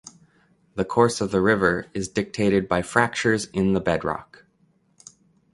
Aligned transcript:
The 0.73 0.83
course 0.83 1.21
of 1.21 1.29
the 1.29 1.41
river 1.41 1.85
is 1.93 2.07
dictated 2.07 2.67
by 2.67 2.81
fractures 2.81 3.45
in 3.53 3.73
the 3.73 3.79
bedrock. 3.79 4.45